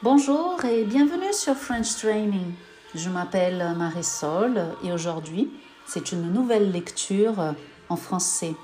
Bonjour 0.00 0.64
et 0.64 0.84
bienvenue 0.84 1.32
sur 1.32 1.54
French 1.54 1.96
Training. 1.96 2.52
Je 2.94 3.08
m'appelle 3.08 3.74
Marisol 3.76 4.76
et 4.84 4.92
aujourd'hui, 4.92 5.50
c'est 5.86 6.12
une 6.12 6.32
nouvelle 6.32 6.70
lecture 6.70 7.54
en 7.88 7.96
français. 7.96 8.54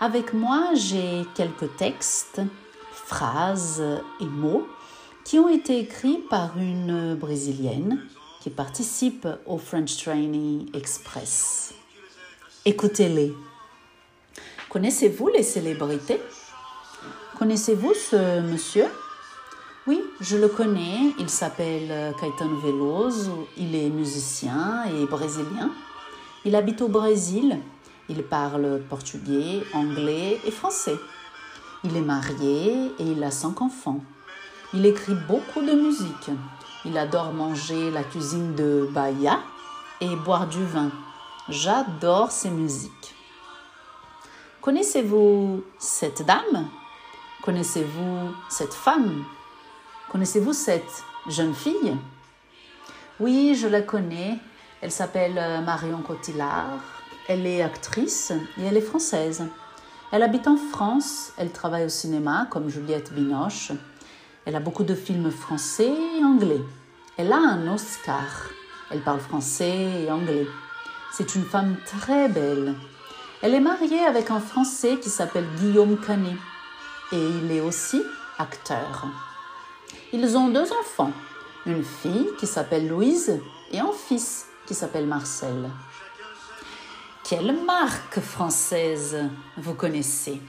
Avec 0.00 0.34
moi, 0.34 0.70
j'ai 0.74 1.24
quelques 1.34 1.74
textes, 1.76 2.42
phrases 2.92 3.82
et 4.20 4.26
mots 4.26 4.66
qui 5.24 5.38
ont 5.38 5.48
été 5.48 5.78
écrits 5.78 6.22
par 6.28 6.58
une 6.58 7.14
brésilienne 7.14 8.02
qui 8.40 8.50
participe 8.50 9.26
au 9.46 9.56
French 9.56 9.96
Training 9.96 10.68
Express. 10.74 11.74
Écoutez-les. 12.64 13.32
Connaissez-vous 14.72 15.28
les 15.28 15.42
célébrités? 15.42 16.18
Connaissez-vous 17.38 17.92
ce 17.92 18.40
monsieur? 18.40 18.86
Oui, 19.86 20.02
je 20.22 20.38
le 20.38 20.48
connais. 20.48 21.12
Il 21.18 21.28
s'appelle 21.28 22.14
Caetano 22.18 22.56
Veloso. 22.56 23.48
Il 23.58 23.74
est 23.74 23.90
musicien 23.90 24.84
et 24.86 25.04
brésilien. 25.04 25.70
Il 26.46 26.56
habite 26.56 26.80
au 26.80 26.88
Brésil. 26.88 27.58
Il 28.08 28.22
parle 28.22 28.80
portugais, 28.88 29.62
anglais 29.74 30.40
et 30.46 30.50
français. 30.50 30.96
Il 31.84 31.94
est 31.94 32.00
marié 32.00 32.92
et 32.98 33.04
il 33.04 33.22
a 33.22 33.30
cinq 33.30 33.60
enfants. 33.60 34.00
Il 34.72 34.86
écrit 34.86 35.16
beaucoup 35.28 35.60
de 35.60 35.72
musique. 35.72 36.30
Il 36.86 36.96
adore 36.96 37.34
manger 37.34 37.90
la 37.90 38.04
cuisine 38.04 38.54
de 38.54 38.88
Bahia 38.90 39.38
et 40.00 40.16
boire 40.16 40.46
du 40.46 40.64
vin. 40.64 40.90
J'adore 41.50 42.30
ses 42.30 42.48
musiques. 42.48 43.01
Connaissez-vous 44.62 45.64
cette 45.76 46.24
dame? 46.24 46.68
Connaissez-vous 47.42 48.32
cette 48.48 48.72
femme? 48.72 49.24
Connaissez-vous 50.08 50.52
cette 50.52 51.02
jeune 51.28 51.52
fille? 51.52 51.96
Oui, 53.18 53.56
je 53.56 53.66
la 53.66 53.82
connais. 53.82 54.38
Elle 54.80 54.92
s'appelle 54.92 55.36
euh, 55.36 55.62
Marion 55.62 56.00
Cotillard. 56.02 56.78
Elle 57.26 57.44
est 57.44 57.60
actrice 57.60 58.32
et 58.56 58.62
elle 58.62 58.76
est 58.76 58.82
française. 58.82 59.44
Elle 60.12 60.22
habite 60.22 60.46
en 60.46 60.56
France. 60.56 61.32
Elle 61.38 61.50
travaille 61.50 61.86
au 61.86 61.88
cinéma 61.88 62.46
comme 62.48 62.68
Juliette 62.68 63.12
Binoche. 63.12 63.72
Elle 64.44 64.54
a 64.54 64.60
beaucoup 64.60 64.84
de 64.84 64.94
films 64.94 65.32
français 65.32 65.92
et 66.20 66.22
anglais. 66.22 66.62
Elle 67.16 67.32
a 67.32 67.36
un 67.36 67.66
Oscar. 67.66 68.50
Elle 68.92 69.02
parle 69.02 69.18
français 69.18 70.04
et 70.04 70.10
anglais. 70.12 70.46
C'est 71.10 71.34
une 71.34 71.46
femme 71.46 71.74
très 71.84 72.28
belle. 72.28 72.76
Elle 73.42 73.54
est 73.54 73.60
mariée 73.60 74.04
avec 74.04 74.30
un 74.30 74.38
Français 74.38 74.98
qui 75.02 75.10
s'appelle 75.10 75.48
Guillaume 75.58 75.98
Canet 75.98 76.36
et 77.10 77.16
il 77.16 77.50
est 77.50 77.60
aussi 77.60 78.00
acteur. 78.38 79.08
Ils 80.12 80.36
ont 80.36 80.46
deux 80.46 80.70
enfants, 80.72 81.10
une 81.66 81.82
fille 81.82 82.28
qui 82.38 82.46
s'appelle 82.46 82.86
Louise 82.88 83.40
et 83.72 83.80
un 83.80 83.90
fils 84.06 84.46
qui 84.64 84.74
s'appelle 84.74 85.08
Marcel. 85.08 85.70
Quelle 87.24 87.64
marque 87.64 88.20
française 88.20 89.18
vous 89.56 89.74
connaissez? 89.74 90.40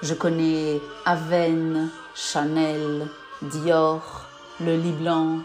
Je 0.00 0.14
connais 0.14 0.80
Aven, 1.04 1.90
Chanel, 2.14 3.08
Dior, 3.42 4.26
Le 4.60 4.76
Lit 4.76 4.92
Blanc, 4.92 5.40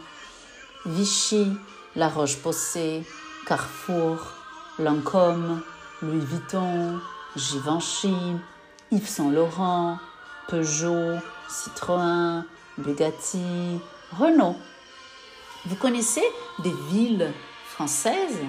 Vichy, 0.85 1.51
La 1.95 2.09
Roche-Posay, 2.09 3.03
Carrefour, 3.47 4.17
Lancôme, 4.77 5.63
Louis 6.01 6.19
Vuitton, 6.19 7.01
Givenchy, 7.35 8.15
Yves 8.89 9.07
Saint 9.07 9.31
Laurent, 9.31 9.97
Peugeot, 10.47 11.19
Citroën, 11.49 12.45
Bugatti, 12.77 13.81
Renault. 14.17 14.55
Vous 15.65 15.75
connaissez 15.75 16.23
des 16.63 16.73
villes 16.89 17.33
françaises? 17.65 18.39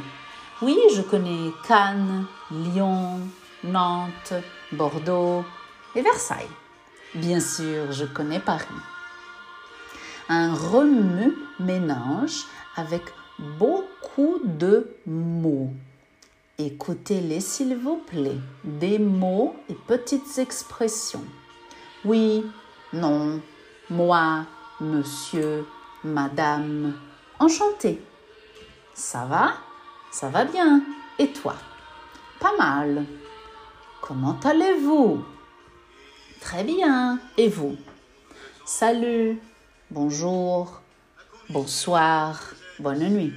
Oui, 0.63 0.79
je 0.95 1.03
connais 1.03 1.51
Cannes, 1.67 2.25
Lyon, 2.53 3.19
Nantes, 3.65 4.35
Bordeaux 4.71 5.45
et 5.97 6.03
Versailles. 6.03 6.49
Bien 7.17 7.41
sûr, 7.41 7.91
je 7.91 8.05
connais 8.05 8.39
Paris. 8.39 8.65
Un 10.29 10.55
remue-ménage 10.55 12.45
avec 12.77 13.03
beaucoup 13.59 14.39
de 14.45 14.95
mots. 15.05 15.73
Écoutez-les 16.67 17.41
s'il 17.41 17.75
vous 17.75 17.97
plaît. 17.97 18.37
Des 18.65 18.99
mots 18.99 19.57
et 19.71 19.75
petites 19.75 20.37
expressions. 20.37 21.25
Oui, 22.05 22.45
non, 22.93 23.41
moi, 23.89 24.45
monsieur, 24.79 25.65
madame. 26.05 26.93
Enchanté. 27.39 28.03
Ça 28.93 29.25
va? 29.25 29.55
Ça 30.13 30.29
va 30.29 30.45
bien. 30.45 30.83
Et 31.19 31.33
toi? 31.33 31.55
Pas 32.41 32.55
mal. 32.59 33.07
Comment 34.03 34.39
allez-vous? 34.45 35.25
Très 36.43 36.63
bien. 36.63 37.21
Et 37.39 37.49
vous? 37.49 37.77
Salut, 38.67 39.41
bonjour, 39.91 40.83
bonsoir, 41.49 42.39
bonne 42.79 43.09
nuit, 43.09 43.33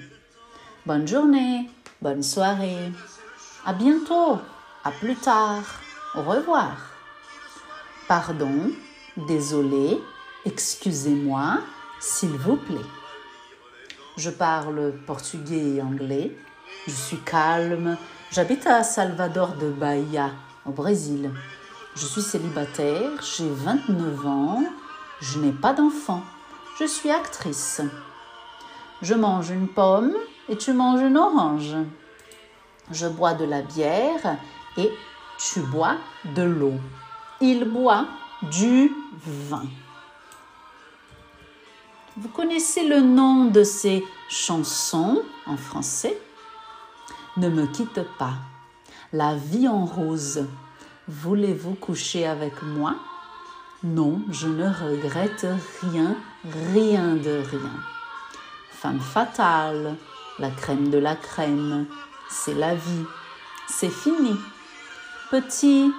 bonne 0.86 1.08
journée, 1.08 1.70
bonne 2.02 2.22
soirée. 2.22 2.92
À 3.66 3.72
bientôt, 3.72 4.40
à 4.84 4.91
plus 4.91 5.16
tard, 5.16 5.63
au 6.16 6.22
revoir. 6.22 6.75
Pardon, 8.09 8.69
désolé, 9.16 10.03
excusez-moi, 10.44 11.59
s'il 11.97 12.31
vous 12.31 12.57
plaît. 12.57 12.90
Je 14.18 14.29
parle 14.29 14.91
portugais 15.07 15.75
et 15.75 15.81
anglais. 15.81 16.38
Je 16.88 16.91
suis 16.91 17.19
calme. 17.19 17.96
J'habite 18.31 18.68
à 18.68 18.84
Salvador 18.84 19.56
de 19.56 19.69
Bahia, 19.69 20.31
au 20.66 20.72
Brésil. 20.72 21.31
Je 21.95 22.06
suis 22.06 22.22
célibataire, 22.22 23.12
j'ai 23.22 23.47
29 23.47 24.28
ans, 24.28 24.63
je 25.22 25.40
n'ai 25.40 25.53
pas 25.53 25.72
d'enfant, 25.72 26.22
je 26.80 26.85
suis 26.85 27.12
actrice. 27.12 27.80
Je 29.01 29.13
mange 29.13 29.51
une 29.51 29.69
pomme 29.69 30.13
et 30.50 30.57
tu 30.57 30.74
manges 30.74 31.01
une 31.01 31.18
orange. 31.18 31.78
Je 32.92 33.08
bois 33.08 33.34
de 33.34 33.46
la 33.46 33.62
bière 33.62 34.38
et 34.78 34.92
tu 35.38 35.62
bois 35.62 35.96
de 36.36 36.44
l'eau. 36.44 36.76
Il 37.42 37.66
boit 37.66 38.06
du 38.52 38.92
vin. 39.26 39.66
Vous 42.18 42.30
connaissez 42.30 42.88
le 42.88 43.00
nom 43.00 43.46
de 43.46 43.64
ces 43.64 44.06
chansons 44.30 45.24
en 45.48 45.58
français? 45.58 46.18
Ne 47.38 47.50
me 47.50 47.66
quitte 47.66 48.02
pas. 48.20 48.36
La 49.12 49.36
vie 49.36 49.68
en 49.68 49.86
rose. 49.86 50.46
Voulez-vous 51.08 51.74
coucher 51.74 52.28
avec 52.28 52.62
moi? 52.62 52.96
Non, 53.84 54.22
je 54.30 54.48
ne 54.48 54.66
regrette 54.66 55.48
rien, 55.82 56.16
rien 56.74 57.16
de 57.16 57.44
rien. 57.50 57.74
Femme 58.72 59.02
fatale, 59.02 59.96
la 60.40 60.50
crème 60.52 60.90
de 60.90 60.98
la 60.98 61.16
crème, 61.16 61.88
c'est 62.34 62.54
la 62.54 62.74
vie, 62.74 63.06
c'est 63.68 63.92
fini. 63.92 64.36
Petit, 65.30 65.94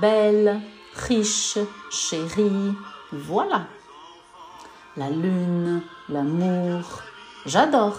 belle, 0.00 0.60
riche, 0.94 1.58
chérie, 1.90 2.74
voilà. 3.12 3.66
La 4.96 5.10
lune, 5.10 5.82
l'amour, 6.08 7.02
j'adore. 7.44 7.98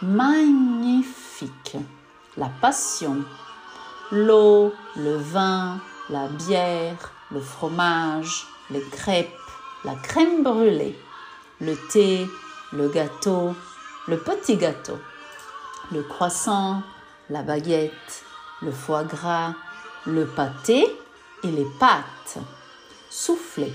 Magnifique. 0.00 1.76
La 2.36 2.48
passion, 2.48 3.22
l'eau, 4.10 4.72
le 4.96 5.16
vin, 5.16 5.80
la 6.08 6.28
bière, 6.28 7.12
le 7.30 7.40
fromage, 7.40 8.46
les 8.70 8.82
crêpes, 8.82 9.28
la 9.84 9.94
crème 9.96 10.42
brûlée, 10.42 10.98
le 11.60 11.76
thé, 11.88 12.26
le 12.72 12.88
gâteau, 12.88 13.54
le 14.08 14.18
petit 14.18 14.56
gâteau, 14.56 14.98
le 15.92 16.02
croissant, 16.02 16.82
la 17.32 17.40
baguette, 17.42 18.24
le 18.60 18.70
foie 18.70 19.04
gras, 19.04 19.54
le 20.06 20.26
pâté 20.26 20.84
et 21.42 21.50
les 21.50 21.66
pâtes, 21.80 22.36
soufflé, 23.08 23.72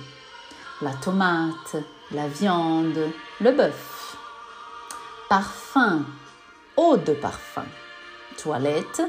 la 0.84 0.94
tomate, 0.94 1.78
la 2.12 2.28
viande, 2.28 3.10
le 3.42 3.52
bœuf, 3.52 4.16
parfum, 5.28 6.06
eau 6.76 6.98
de 6.98 7.14
parfum, 7.14 7.66
toilette, 8.38 9.02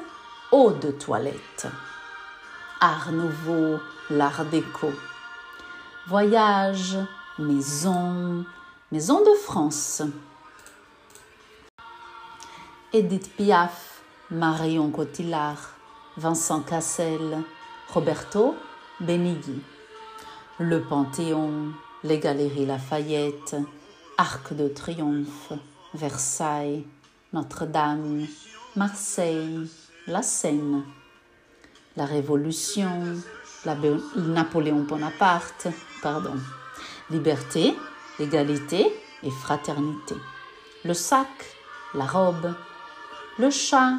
eau 0.50 0.72
de 0.72 0.92
toilette. 0.92 1.66
Art 2.80 3.12
nouveau, 3.12 3.78
l'art 4.08 4.46
déco. 4.46 4.90
Voyage, 6.06 6.96
maison, 7.38 8.46
maison 8.90 9.20
de 9.20 9.34
France. 9.44 10.02
Edith 12.94 13.30
Piaf, 13.36 13.97
Marion 14.30 14.90
Cotillard, 14.90 15.74
Vincent 16.18 16.60
Cassel, 16.60 17.42
Roberto 17.88 18.54
Benigui. 19.00 19.62
Le 20.58 20.82
Panthéon, 20.82 21.72
les 22.04 22.18
Galeries 22.18 22.66
Lafayette, 22.66 23.56
Arc 24.18 24.52
de 24.52 24.68
Triomphe, 24.68 25.54
Versailles, 25.94 26.84
Notre-Dame, 27.32 28.26
Marseille, 28.76 29.70
la 30.06 30.22
Seine, 30.22 30.84
la 31.96 32.04
Révolution, 32.04 33.16
la 33.64 33.76
Napoléon 34.16 34.82
Bonaparte, 34.82 35.68
pardon, 36.02 36.36
liberté, 37.08 37.74
égalité 38.18 38.92
et 39.22 39.30
fraternité, 39.30 40.16
le 40.84 40.92
sac, 40.92 41.28
la 41.94 42.04
robe, 42.04 42.52
le 43.38 43.50
chat, 43.50 43.92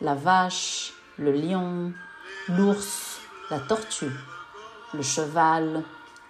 la 0.00 0.14
vache, 0.14 0.92
le 1.18 1.32
lion, 1.32 1.92
l'ours, 2.48 3.20
la 3.50 3.58
tortue, 3.58 4.12
le 4.94 5.02
cheval, 5.02 5.82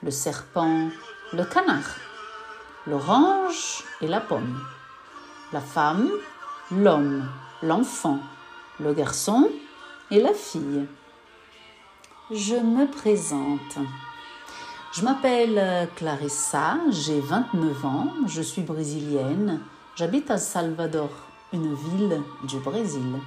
le 0.02 0.10
serpent, 0.10 0.88
le 1.32 1.44
canard, 1.44 1.96
l'orange 2.86 3.84
et 4.00 4.06
la 4.06 4.20
pomme, 4.20 4.58
la 5.52 5.60
femme, 5.60 6.10
l'homme, 6.70 7.28
l'enfant, 7.62 8.20
le 8.80 8.94
garçon 8.94 9.50
et 10.10 10.22
la 10.22 10.32
fille. 10.32 10.86
Je 12.30 12.54
me 12.54 12.90
présente. 12.90 13.78
Je 14.94 15.02
m'appelle 15.02 15.88
Clarissa, 15.96 16.78
j'ai 16.90 17.20
29 17.20 17.84
ans, 17.84 18.14
je 18.26 18.40
suis 18.40 18.62
brésilienne, 18.62 19.60
j'habite 19.94 20.30
à 20.30 20.38
Salvador, 20.38 21.10
une 21.52 21.74
ville 21.74 22.22
du 22.44 22.58
Brésil. 22.58 23.20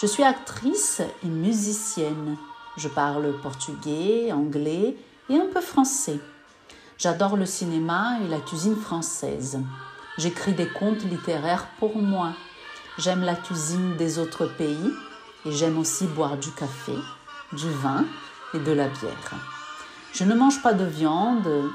Je 0.00 0.06
suis 0.06 0.22
actrice 0.22 1.02
et 1.24 1.26
musicienne. 1.26 2.36
Je 2.76 2.86
parle 2.86 3.40
portugais, 3.40 4.30
anglais 4.30 4.96
et 5.28 5.34
un 5.34 5.46
peu 5.52 5.60
français. 5.60 6.20
J'adore 6.98 7.36
le 7.36 7.46
cinéma 7.46 8.18
et 8.24 8.28
la 8.28 8.38
cuisine 8.38 8.76
française. 8.76 9.58
J'écris 10.16 10.52
des 10.52 10.68
contes 10.68 11.02
littéraires 11.02 11.66
pour 11.80 11.98
moi. 11.98 12.32
J'aime 12.98 13.22
la 13.22 13.34
cuisine 13.34 13.96
des 13.96 14.20
autres 14.20 14.46
pays 14.46 14.92
et 15.44 15.50
j'aime 15.50 15.78
aussi 15.78 16.06
boire 16.06 16.36
du 16.36 16.52
café, 16.52 16.94
du 17.52 17.68
vin 17.68 18.04
et 18.54 18.60
de 18.60 18.70
la 18.70 18.86
bière. 18.86 19.32
Je 20.12 20.22
ne 20.22 20.34
mange 20.36 20.62
pas 20.62 20.74
de 20.74 20.84
viande 20.84 21.72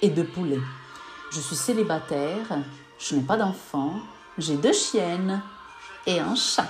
et 0.00 0.10
de 0.10 0.22
poulet. 0.22 0.60
Je 1.32 1.40
suis 1.40 1.56
célibataire, 1.56 2.46
je 3.00 3.16
n'ai 3.16 3.22
pas 3.22 3.36
d'enfant, 3.36 3.94
j'ai 4.38 4.56
deux 4.56 4.72
chiennes 4.72 5.42
et 6.06 6.20
un 6.20 6.36
chat. 6.36 6.68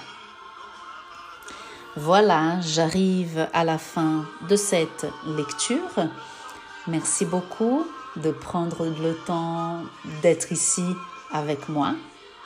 Voilà, 1.96 2.58
j'arrive 2.62 3.48
à 3.52 3.64
la 3.64 3.76
fin 3.76 4.24
de 4.48 4.56
cette 4.56 5.06
lecture. 5.26 6.08
Merci 6.86 7.26
beaucoup 7.26 7.86
de 8.16 8.30
prendre 8.30 8.86
le 8.86 9.14
temps 9.26 9.82
d'être 10.22 10.52
ici 10.52 10.86
avec 11.32 11.68
moi. 11.68 11.94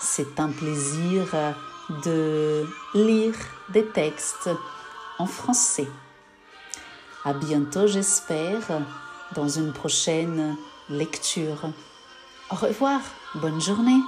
C'est 0.01 0.41
un 0.41 0.49
plaisir 0.49 1.29
de 2.05 2.67
lire 2.95 3.37
des 3.69 3.87
textes 3.87 4.51
en 5.21 5.27
français. 5.27 5.89
À 7.25 7.33
bientôt, 7.33 7.87
j'espère, 7.87 8.83
dans 9.37 9.49
une 9.49 9.73
prochaine 9.73 10.57
lecture. 10.91 11.71
Au 12.51 12.57
revoir, 12.57 13.01
bonne 13.37 13.61
journée. 13.61 14.01